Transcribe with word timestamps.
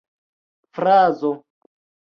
frazo 0.77 1.31